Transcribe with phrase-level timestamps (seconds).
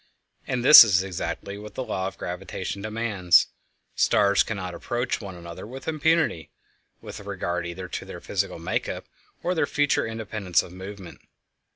[0.47, 3.49] And this is exactly what the law of gravitation demands;
[3.93, 6.49] stars cannot approach one another with impunity,
[7.01, 9.05] with regard either to their physical make up
[9.43, 11.21] or their future independence of movement.